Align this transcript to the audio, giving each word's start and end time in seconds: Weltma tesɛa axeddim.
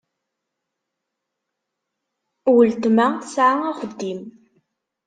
Weltma 2.55 3.07
tesɛa 3.21 3.55
axeddim. 3.71 4.21